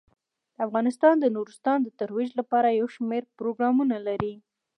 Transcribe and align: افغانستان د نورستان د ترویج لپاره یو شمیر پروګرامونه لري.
افغانستان 0.65 1.15
د 1.19 1.25
نورستان 1.35 1.77
د 1.83 1.87
ترویج 1.99 2.29
لپاره 2.39 2.77
یو 2.79 2.87
شمیر 2.95 3.23
پروګرامونه 3.37 3.95
لري. 4.07 4.33